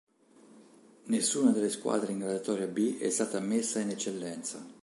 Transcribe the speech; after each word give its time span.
Nessuna 1.09 1.51
delle 1.51 1.69
squadre 1.69 2.11
in 2.11 2.17
graduatoria 2.17 2.65
"B" 2.65 2.97
è 2.97 3.11
stata 3.11 3.37
ammessa 3.37 3.79
in 3.81 3.89
Eccellenza. 3.91 4.65